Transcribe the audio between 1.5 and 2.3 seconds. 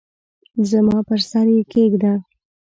یې کښېږده!